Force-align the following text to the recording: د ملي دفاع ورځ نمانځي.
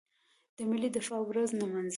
د 0.57 0.59
ملي 0.69 0.89
دفاع 0.97 1.21
ورځ 1.29 1.49
نمانځي. 1.59 1.89